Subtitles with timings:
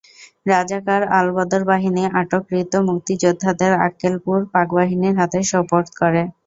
[0.45, 6.21] রাজাকার আলবদর বাহিনী আটককৃত মুক্তিযোদ্ধাদের আক্কেলপুর পাকবাহিনীর হাতে সোপর্দ করে।